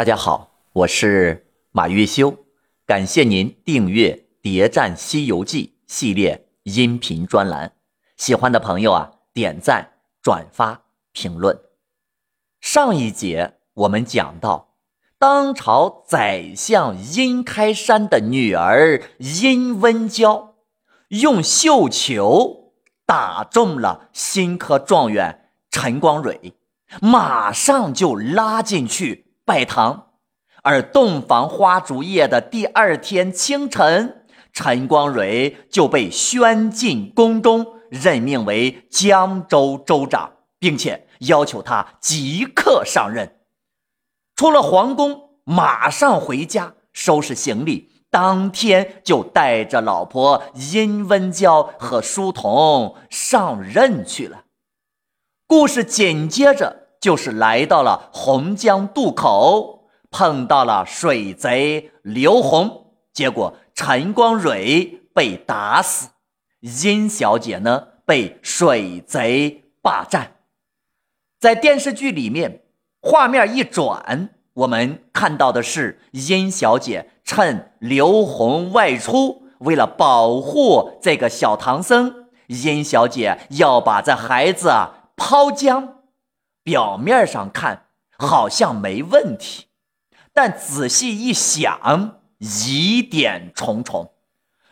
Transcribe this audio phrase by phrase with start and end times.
[0.00, 2.34] 大家好，我是马玉修，
[2.86, 7.74] 感谢您订阅《谍战西游记》系列音频专栏。
[8.16, 9.90] 喜欢的朋友啊，点赞、
[10.22, 11.60] 转发、评论。
[12.62, 14.72] 上一节我们讲到，
[15.18, 20.54] 当朝宰相殷开山的女儿殷温娇，
[21.08, 22.72] 用绣球
[23.04, 26.54] 打中了新科状元陈光蕊，
[27.02, 29.26] 马上就拉进去。
[29.50, 30.10] 拜堂，
[30.62, 43.40] 而洞房花烛夜的第二天清晨，陈光蕊就被宣进宫中，任命为江州州长，并且要求他即刻上任。
[44.36, 54.44] 出了皇宫，马上回家收拾行李，当天就带着老婆殷温娇和书童上任去了。
[55.48, 56.79] 故事紧接着。
[57.00, 66.10] 就是来到了洪江渡口，碰到了水贼刘洪，结果陈光蕊被打死，
[66.60, 70.32] 殷小姐呢被水贼霸占。
[71.38, 72.64] 在电视剧里面，
[73.00, 84.70] 画面一转，我们看到的是殷小姐趁刘洪外出，为了保护这个小唐僧，殷小姐要把这孩子
[85.16, 85.99] 抛江。
[86.62, 87.86] 表面上看
[88.18, 89.66] 好像没问题，
[90.32, 94.12] 但仔细一想，疑点重重。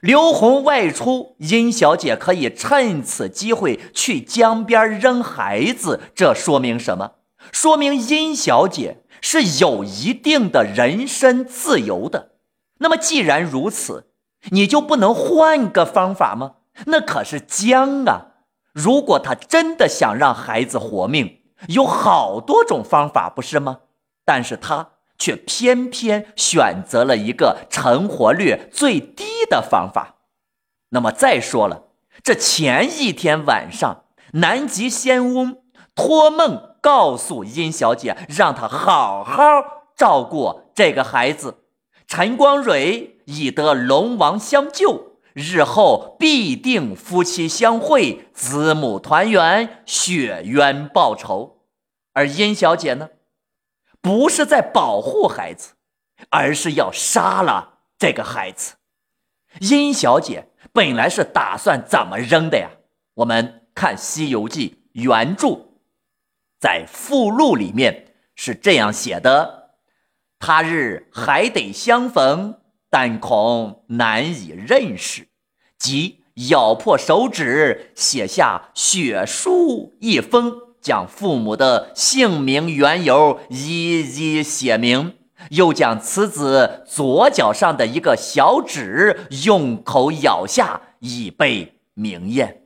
[0.01, 7.13] 刘红外出，殷小姐可以趁此机会去江边扔孩子，这说明什么？
[7.51, 12.33] 说明殷小姐是有一定的人身自由的。
[12.79, 14.13] 那么既然如此，
[14.51, 16.57] 你就不能换个方法吗？
[16.87, 18.27] 那可是江啊！
[18.73, 23.81] 如果他真的想让孩子活命，有好多种方法，不是吗？
[24.25, 30.15] 但是他却偏偏选择了一个成活率最低的方法。
[30.91, 31.89] 那么再说了，
[32.23, 35.63] 这前一天晚上，南极仙翁
[35.95, 39.43] 托梦告诉殷小姐，让她好好
[39.97, 41.65] 照顾这个孩子。
[42.07, 45.08] 陈光蕊已得龙王相救。
[45.35, 51.63] 日后必定夫妻相会，子母团圆，血冤报仇。
[52.13, 53.11] 而殷小姐呢，
[54.01, 55.75] 不是在保护孩子，
[56.31, 58.75] 而是要杀了这个孩子。
[59.61, 62.71] 殷小姐本来是打算怎么扔的呀？
[63.15, 65.79] 我们看《西游记》原著，
[66.61, 69.71] 在附录里面是这样写的
[70.39, 72.61] ：“他日还得相逢。”
[72.91, 75.29] 但恐难以认识，
[75.79, 85.15] 即咬破手指，写下血书一封，将父母的姓名缘由一一写明，
[85.51, 92.63] 又将此子左脚上的一个小指用口咬下，以备明验。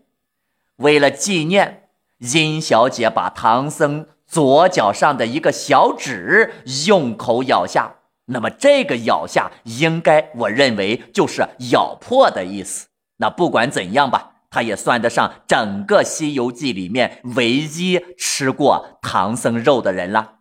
[0.77, 1.88] 为了纪念，
[2.19, 6.55] 殷小姐把唐僧左脚上的一个小指
[6.87, 7.97] 用口咬下。
[8.32, 12.88] 那么这个咬下，应该我认为就是咬破的意思。
[13.19, 20.38] 那不管怎样吧，他也算得上整个《西游记》里面唯一吃过唐僧肉的人了。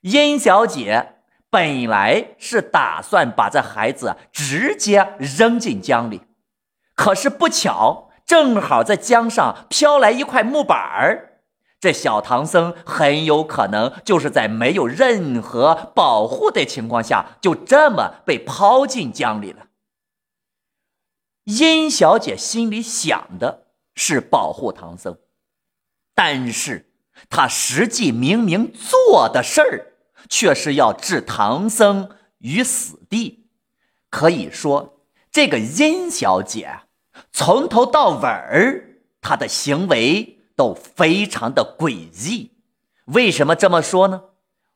[0.00, 1.14] 殷小姐
[1.50, 6.22] 本来是打算把这孩子直接扔进江里，
[6.94, 11.37] 可是不巧，正好在江上飘来一块木板儿。
[11.80, 19.68] 这小唐僧很有可能就是在没有任何保护的情况下，就这么被抛进江里了。
[21.44, 25.18] 殷小姐心里想的是保护唐僧，
[26.14, 26.90] 但是
[27.30, 29.92] 她实际明明做的事儿
[30.28, 33.46] 却是要置唐僧于死地。
[34.10, 36.80] 可以说，这个殷小姐
[37.30, 40.37] 从头到尾儿，她的行为。
[40.58, 42.50] 都非常的诡异，
[43.04, 44.24] 为什么这么说呢？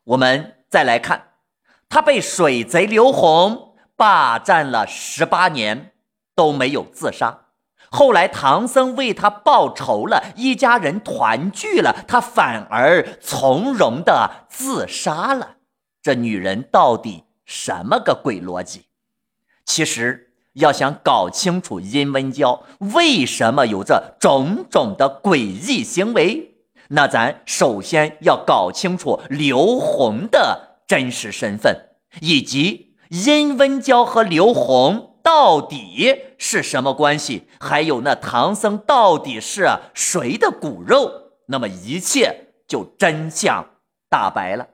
[0.05, 1.33] 我们再来看，
[1.89, 5.91] 他被水贼刘洪霸占了十八年
[6.33, 7.47] 都没有自杀，
[7.91, 15.57] 后来唐僧为他报仇了，一家人团聚了，他反而从容的自杀了。
[16.01, 18.85] 这女人到底什么个鬼逻辑？
[19.65, 20.22] 其实。
[20.53, 26.55] 要想搞清楚殷温娇为什么有这种种的诡异行为，
[26.89, 31.89] 那咱首先要搞清楚刘洪的真实身份，
[32.21, 43.65] 以及殷温娇和刘洪到底是什么关系，还有那唐僧到底是谁的骨肉，那么一切就真相
[44.09, 44.67] 大白了。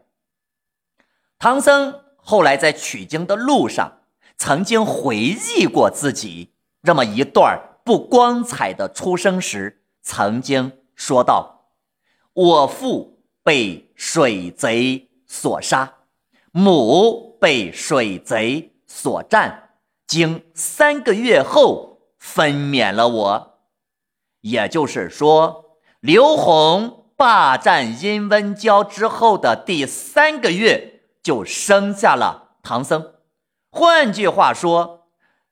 [1.37, 3.98] 唐僧后来在取经的路上，
[4.39, 11.65] 曾经回忆过自己这么一段不光彩的出生时，曾经说道
[12.33, 15.93] ：“我父被水贼所杀，
[16.51, 19.71] 母被水贼所占，
[20.07, 23.59] 经三个月后分娩了我。”
[24.41, 26.97] 也就是说，刘洪。
[27.19, 33.15] 霸占殷温娇之后的第三个月，就生下了唐僧。
[33.71, 35.07] 换句话说，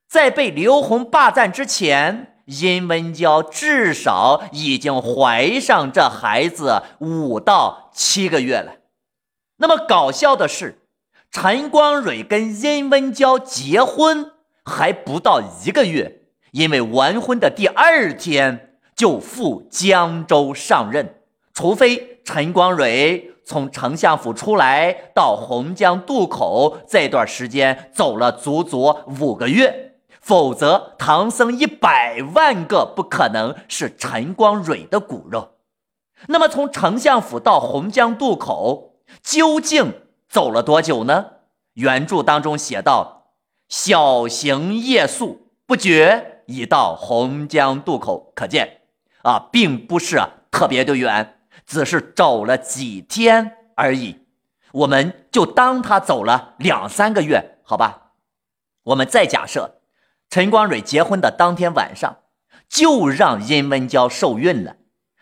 [0.07, 8.77] 在被刘洪霸占之前，殷温娇至少已经怀上这孩子五到七个月了。
[9.57, 10.79] 那么搞笑的是，
[11.31, 14.31] 陈光蕊跟殷温娇结婚
[14.63, 16.21] 还不到一个月，
[16.51, 21.15] 因为完婚的第二天就赴江州上任。
[21.53, 35.51] 除非陈光蕊从丞相府出来到洪江渡口这段时间走了足足五个月，否则唐僧一百万个不可能是陈光蕊的骨肉。
[36.27, 41.27] 那么从丞相府到洪江渡口究竟走了多久呢？
[41.75, 43.29] 原著当中写道
[43.69, 48.81] ：“小行夜宿，不觉已到洪江渡口。”可见
[49.23, 50.21] 啊，并不是
[50.51, 51.36] 特别的远。
[51.67, 54.21] 只是走了几天而已，
[54.71, 58.13] 我们就当他走了两三个月，好吧？
[58.83, 59.81] 我们再假设，
[60.29, 62.19] 陈光蕊结婚的当天晚上
[62.69, 64.77] 就让殷温娇受孕了，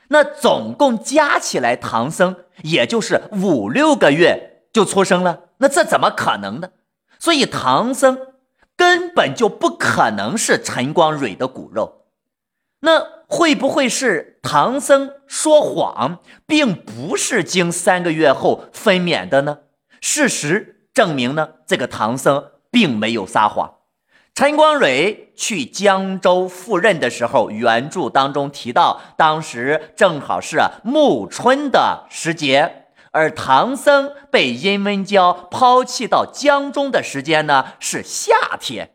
[0.10, 6.70] 那总共加起来，唐僧也就是五六个月就出生了，那这怎么可能呢？
[7.18, 8.20] 所以唐僧
[8.76, 12.05] 根本就不可能是陈光蕊的骨肉，
[12.86, 13.16] 那。
[13.28, 19.58] 会不会是唐僧说谎，并不是经三个月后分娩的呢？
[20.00, 23.78] 事实证明呢，这个唐僧并没有撒谎。
[24.36, 38.92] 陈光蕊去江州赴任的时候，原著当中提到，当时正好是暮春的时节，而唐僧被殷温娇抛弃到江中的时间呢，是夏天。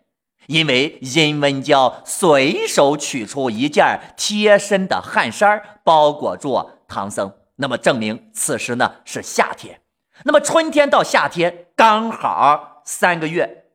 [0.51, 9.81] 因为殷温娇随手取出一件贴身的汗衫包裹住唐僧，那么证明此时呢是夏天。
[10.25, 13.67] 那么春天到夏天刚好三个月。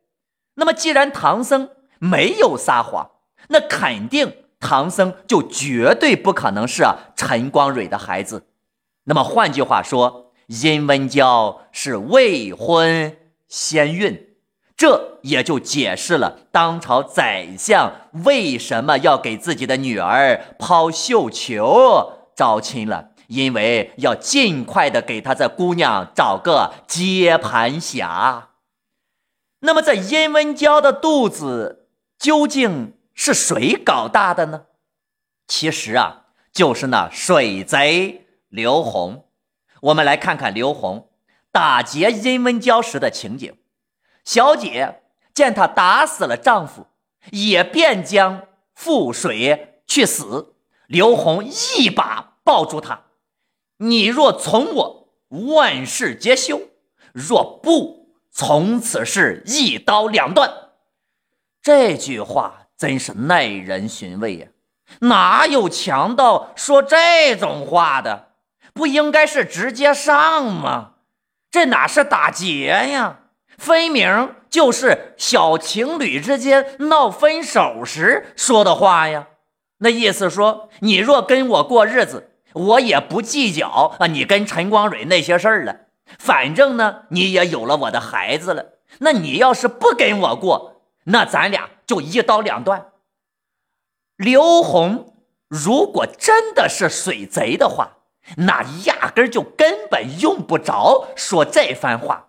[0.56, 3.10] 那么既然唐僧没有撒谎，
[3.48, 6.84] 那肯定唐僧就绝对不可能是
[7.16, 8.48] 陈光蕊的孩子。
[9.04, 13.16] 那么换句话说，殷温娇是未婚
[13.48, 14.25] 先孕。
[14.76, 17.92] 这也就解释了当朝宰相
[18.24, 28.50] 为什么要给自己的女儿抛绣球招亲了，因为要尽快的给他这姑娘找个接盘侠。
[29.60, 31.88] 那么，这殷温娇的肚子
[32.18, 34.64] 究竟是谁搞大的呢？
[35.48, 39.24] 其实啊，就是那水贼刘洪。
[39.80, 41.08] 我们来看看刘洪
[41.50, 43.56] 打劫殷温娇时的情景。
[44.26, 45.00] 小姐
[45.32, 46.88] 见他打死了丈夫，
[47.30, 48.42] 也便将
[48.76, 50.56] 覆水去死。
[50.88, 53.04] 刘洪一把抱住他
[53.78, 56.56] ：“你若从我，万事皆休；
[57.12, 60.70] 若不从，此事一刀两断。”
[61.62, 64.48] 这句话真是耐人寻味呀！
[65.00, 68.32] 哪有强盗说这种话的？
[68.72, 70.94] 不应该是直接上吗？
[71.50, 73.20] 这哪是打劫呀？
[73.58, 79.28] 分明就是小情侣之间闹分手时说的话呀！
[79.78, 85.76] 那意思说，你若跟我过日子，我也不计较啊，你跟陈光蕊那些事儿了。
[86.18, 88.74] 反正呢，你也有了我的孩子了。
[89.00, 92.86] 那你要是不跟我过，那咱俩就一刀两断。
[94.16, 95.14] 刘红
[95.48, 97.98] 如果真的是水贼的话，
[98.38, 102.25] 那压根就根本用不着说这番话。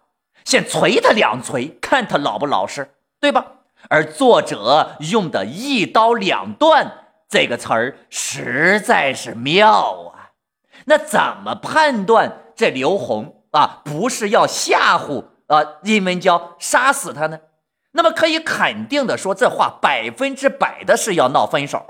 [0.48, 2.89] 先捶他两锤，看他老不老实，
[3.20, 3.46] 对吧？
[3.89, 10.32] 而作者用的一刀两断这个词儿实在是妙啊！
[10.86, 17.42] 那怎么判断这刘红啊不是要吓唬啊殷文娇杀死他呢？
[17.92, 21.84] 那么可以肯定的说，这话百分之百的是要闹分手。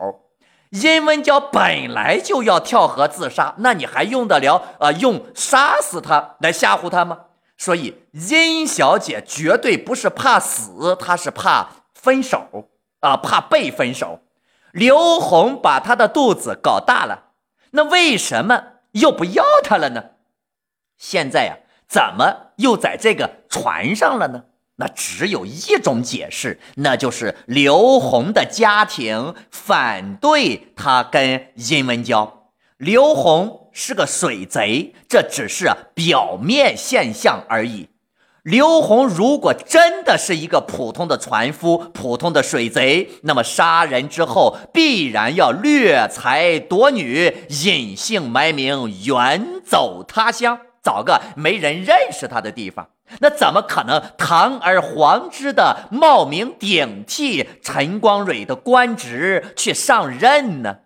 [0.72, 7.20] 殷文娇本来就要跳河自杀，那你还用得了啊用杀死他来吓唬他吗？
[7.58, 14.22] 所以，殷小姐绝对不是怕死，她是怕分手啊，怕被分手。
[14.72, 17.32] 刘红把她的肚子搞大了，
[17.72, 20.12] 那为什么又不要她了呢？
[20.98, 24.44] 现在呀，怎么又在这个船上了呢？
[24.80, 32.37] 那只有一种解释，那就是刘红的家庭反对他跟殷文娇。
[32.78, 37.90] 刘洪是个水贼，这只是表面现象而已。
[38.44, 52.88] 刘洪如果真的是一个普通的船夫、普通的水贼，那么杀人之后必然要掠财夺女，隐姓埋名，远走他乡，找个没人认识他的地方。
[53.20, 60.78] 那怎么可能堂而皇之的冒名顶替陈光蕊的官职去上任呢？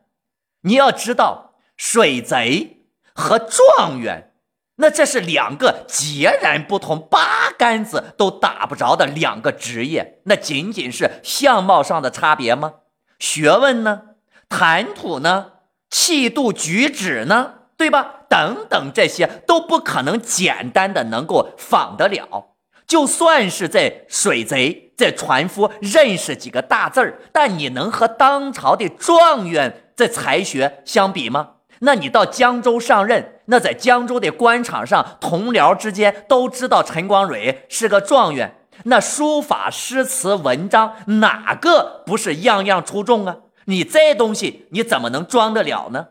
[0.62, 1.50] 你要知道，
[1.84, 2.84] 水贼
[3.16, 4.34] 和状元。
[4.76, 12.74] 那这是两个截然不同、八竿子都打不着的两个职业，那仅仅是相貌上的差别吗？
[13.18, 14.02] 学问呢？
[14.48, 15.54] 谈吐呢？
[15.90, 17.56] 气度举止呢？
[17.76, 18.26] 对吧？
[18.30, 22.54] 等等，这些都不可能简单的能够仿得了。
[22.86, 31.54] 就算是在水贼、在船夫认识几个大字儿，但你能和当朝的状元在才学相比吗？
[31.84, 38.56] 那你到江州上任，那在江州的官场上，同僚之间都知道陈光蕊是个状元。
[38.86, 43.38] 那书法、诗词、文章，哪个不是样样出众啊？
[43.66, 46.10] 你这东西你怎么能装得了呢？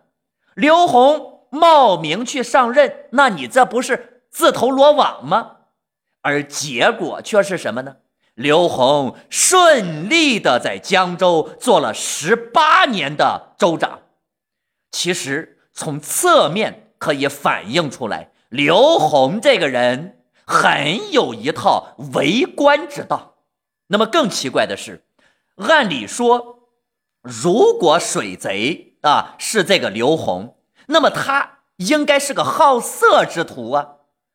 [0.55, 5.53] 刘洪冒名去上任，那你这不是自投罗网吗？
[6.23, 7.97] 而结果却是什么呢？
[8.35, 14.01] 刘洪顺利的在江州做了十八年的州长。
[14.91, 15.59] 其实。
[15.81, 23.37] 从侧面可以反映出来，刘洪这个人很有一套为官之道。
[23.87, 25.07] 那么更奇怪的是，
[25.57, 26.69] 按理说，
[27.23, 30.59] 如果水贼啊是这个刘洪，
[30.89, 33.93] 那么他应该是个好色之徒啊。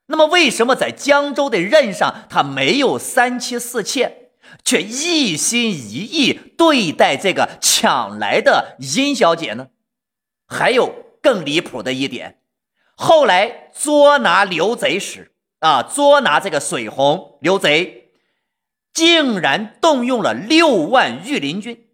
[0.07, 4.31] 那么为什么在江州的任上，他没有三妻四妾，
[4.63, 9.67] 却一心一意对待这个抢来的殷小姐呢？
[10.47, 11.04] 还有。
[11.25, 12.37] 更离谱的一点，
[12.93, 18.11] 后来捉拿刘贼时，啊，捉拿这个水洪刘贼，
[18.93, 21.87] 竟然动用了六万御林军。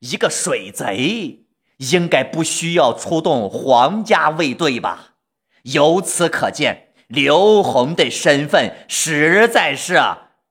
[0.00, 1.44] 一个水贼
[1.76, 5.14] 应该不需要出动皇家卫队吧？
[5.62, 9.96] 由此可见，刘洪的身份实在是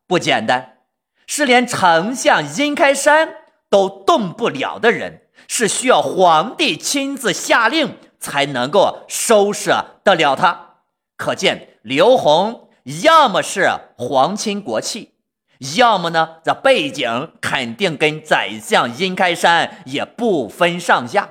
[0.07, 0.77] 不简单，
[1.27, 3.35] 是连丞相殷开山
[3.69, 7.97] 都动不了的人，是需要皇帝亲自下令。
[8.21, 9.73] 才能够收拾
[10.05, 10.75] 得了他，
[11.17, 12.69] 可见刘洪
[13.03, 15.15] 要么是皇亲国戚，
[15.75, 21.29] 要么呢这背景肯定跟宰相殷开山也不分上下。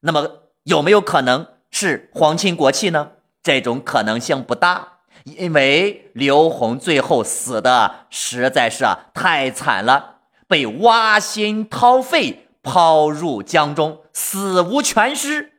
[0.00, 3.12] 那么有没有可能是皇亲国戚呢？
[3.42, 4.88] 这种可能性不大，
[5.24, 10.16] 因为刘洪最后死的实在是太惨了，
[10.48, 15.52] 被挖心掏肺抛入江中，死无全尸。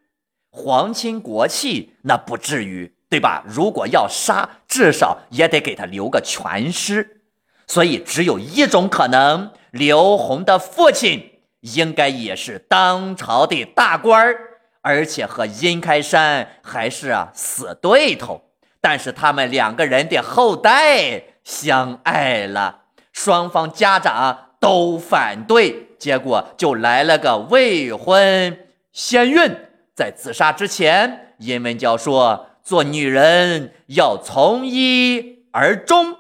[0.58, 3.44] 皇亲国戚那不至于，对吧？
[3.48, 7.22] 如果要杀，至少也得给他留个全尸。
[7.68, 14.40] 所以只有一种可能：刘洪的父亲应该也是当朝的大官儿，
[14.82, 18.42] 而且和殷开山还是死对头。
[18.82, 29.67] 但是他们两个人的后代相爱了，双方家长都反对，结果就来了个未婚先孕。
[29.98, 36.16] 在自杀之前，殷文娇说：“做女人要从一而终。”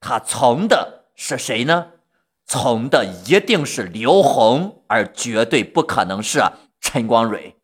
[0.00, 1.92] 她从的是谁呢？
[2.44, 6.42] 从的一定是刘红，而绝对不可能是
[6.78, 7.56] 陈光蕊。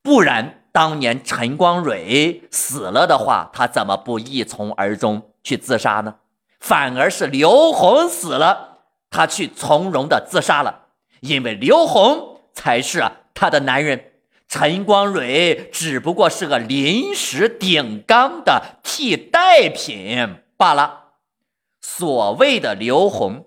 [0.00, 6.14] 不然，当年陈光蕊死了的话，他怎么不一从而终去自杀呢？
[6.58, 8.78] 反而是刘红死了，
[9.10, 10.86] 他去从容的自杀了，
[11.20, 13.04] 因为刘红才是
[13.34, 14.12] 他的男人。
[14.54, 21.14] 陈光蕊只不过是个临时顶缸的替代品罢了。
[21.80, 23.46] 所谓的刘洪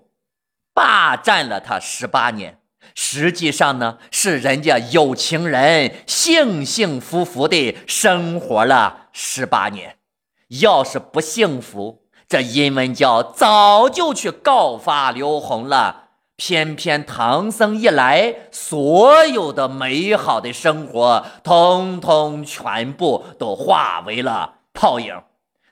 [0.74, 2.60] 霸占了他十八年，
[2.94, 9.96] 实际上呢是人家有情人幸幸福福的生活了十八年。
[10.60, 16.07] 要是不幸福，这殷文娇早就去告发刘洪了。
[16.40, 25.20] 偏偏唐僧一来，所有的美好的生活，通通全部都化为了泡影。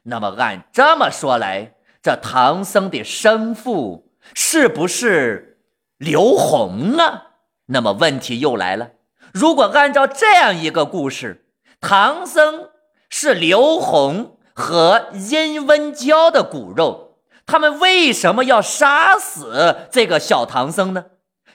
[0.02, 5.60] 那么按这么说来，这唐僧的生父是不是
[5.98, 7.22] 刘洪啊？
[7.66, 8.90] 那么问题又来了：
[9.32, 11.46] 如果按照这样一个故事，
[11.80, 12.70] 唐僧
[13.08, 17.05] 是刘洪和殷温娇的骨肉，
[17.46, 21.06] 他们为什么要杀死这个小唐僧呢？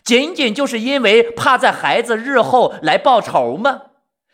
[0.03, 3.81] 仅仅就是因为怕在孩子日后来报仇吗？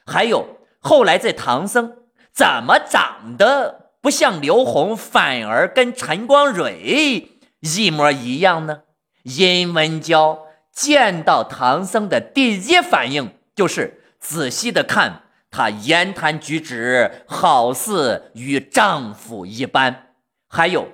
[0.06, 1.98] 还有后来这唐僧
[2.32, 8.84] 怎么长得不像刘洪，反而跟陈光蕊一模一样呢？
[9.24, 20.14] 殷文娇见到唐僧的第一反应就是仔细的看他言谈举止，好似与丈夫一般。
[20.48, 20.88] 还有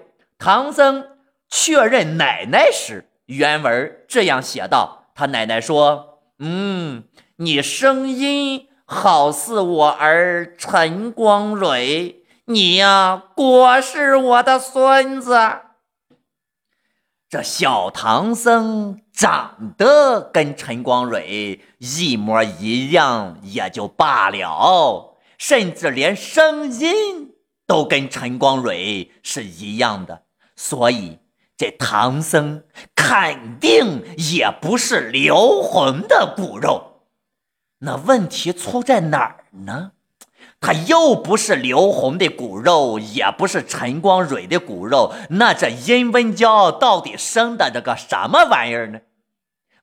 [0.43, 1.05] 唐僧
[1.49, 3.09] 确认奶奶时。
[3.27, 7.05] 原文这样写道：“他奶奶说，嗯，
[7.37, 15.39] 你声音好似我儿陈光蕊，你呀，果是我的孙子。
[17.29, 27.33] 这小唐僧长得跟陈光蕊一模一样也就罢了，甚至连声音
[27.65, 30.23] 都跟陈光蕊是一样的，
[30.55, 31.19] 所以。”
[31.55, 32.63] 这唐僧
[32.95, 37.03] 肯定也不是刘洪的骨肉，
[37.77, 39.91] 那问题出在哪儿呢？
[40.59, 49.01] 他又不是刘洪的骨肉，也不是陈光蕊的骨肉，那这殷温娇到底生的这个什么玩意儿呢？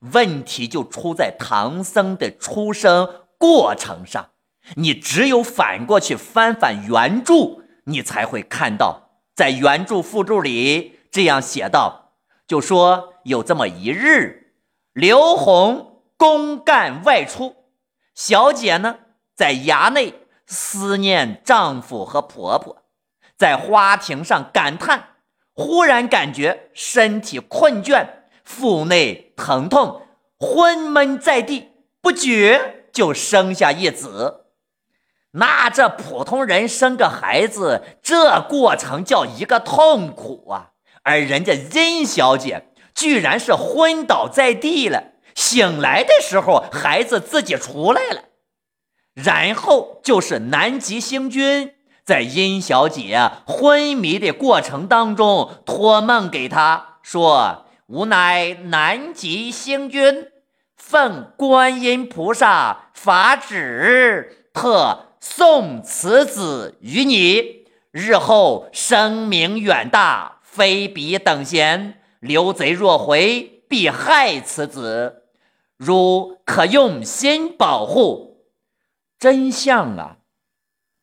[0.01, 4.31] 问题就出在唐僧的出生过程上。
[4.75, 9.10] 你只有反过去翻翻原著，你才会看到，
[9.41, 10.99] 在原著附注里。
[11.09, 12.11] 这样写道
[12.45, 14.53] ：“就说有这么一日，
[14.93, 17.55] 刘洪公干外出，
[18.13, 18.99] 小姐呢
[19.35, 20.13] 在衙内
[20.45, 22.83] 思念丈夫和婆婆，
[23.35, 25.15] 在花亭上感叹，
[25.55, 28.05] 忽然感觉身体困倦，
[28.43, 30.03] 腹内疼痛，
[30.37, 31.69] 昏闷在地，
[31.99, 34.40] 不觉就生下一子。
[35.31, 40.71] 那这普通人生个孩子，这过程叫一个痛苦啊！”
[41.03, 48.25] 而人家殷小姐居然是昏倒在地了，醒来的时候孩子自己出来了，
[49.13, 60.27] 然后就是南极星君在殷小姐昏迷的过程当中托梦给她说：“吾乃南极星君，
[60.75, 75.27] 奉观音菩萨法旨，特送此子于你，日后声名远大。”非彼等闲，刘贼若回，必害此子。
[75.77, 78.43] 汝可用心保护。
[79.17, 80.17] 真相啊，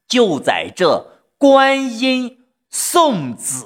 [0.06, 3.64] 就在这“观音送子”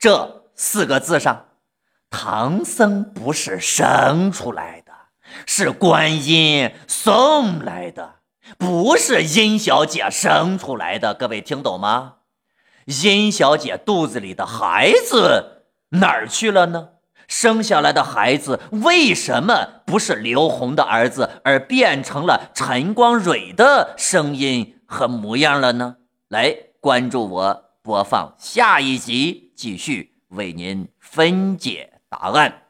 [0.00, 1.48] 这四个字上。
[2.08, 4.92] 唐僧不是生出来的，
[5.44, 8.15] 是观音送来的，
[8.58, 11.14] 不是殷小姐生出来的。
[11.14, 12.14] 各位听懂吗？
[12.86, 16.90] 殷小姐肚子里的孩子哪儿去了呢？
[17.26, 25.96] 生下来的孩子为什么不是刘红的儿子，而变成了陈光蕊的声音和模样了呢？
[26.28, 32.65] 来关注我，播放下一集，继续为您分解答案。